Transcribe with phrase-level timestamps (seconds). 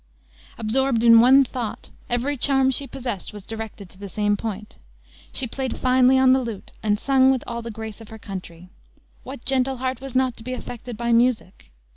[0.57, 4.79] Absorbed in one thought, every charm she possessed was directed to the same point.
[5.31, 8.69] She played finely on the lute and sung with all the grace of her country.
[9.21, 11.71] What gentle heart was not to be affected by music?